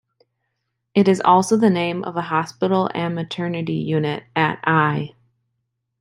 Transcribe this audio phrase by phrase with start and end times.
[0.95, 5.11] It is also the name of a hospital and maternity unit at Eye.